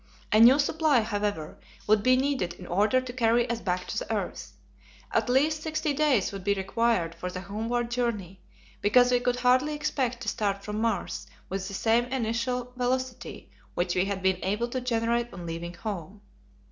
A 0.31 0.39
new 0.39 0.57
supply, 0.57 1.01
however, 1.01 1.59
would 1.85 2.01
be 2.01 2.17
needed 2.17 2.53
in 2.53 2.65
order 2.65 2.99
to 3.01 3.13
carry 3.13 3.47
us 3.51 3.61
back 3.61 3.85
to 3.85 3.99
the 3.99 4.11
earth. 4.11 4.53
At 5.11 5.29
least 5.29 5.61
sixty 5.61 5.93
days 5.93 6.31
would 6.31 6.43
be 6.43 6.55
required 6.55 7.13
for 7.13 7.29
the 7.29 7.41
homeward 7.41 7.91
journey, 7.91 8.41
because 8.81 9.11
we 9.11 9.19
could 9.19 9.41
hardly 9.41 9.75
expect 9.75 10.21
to 10.21 10.27
start 10.27 10.63
from 10.63 10.81
Mars 10.81 11.27
with 11.49 11.67
the 11.67 11.75
same 11.75 12.05
initial 12.05 12.73
velocity 12.75 13.51
which 13.75 13.93
we 13.93 14.05
had 14.05 14.23
been 14.23 14.39
able 14.43 14.69
to 14.69 14.81
generate 14.81 15.31
on 15.31 15.45
leaving 15.45 15.75
home. 15.75 16.21